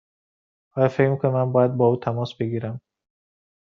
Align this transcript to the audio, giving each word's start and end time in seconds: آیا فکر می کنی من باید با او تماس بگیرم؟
آیا 0.75 0.87
فکر 0.87 1.09
می 1.09 1.17
کنی 1.17 1.31
من 1.31 1.51
باید 1.51 1.71
با 1.77 1.85
او 1.85 1.97
تماس 1.97 2.35
بگیرم؟ 2.39 2.81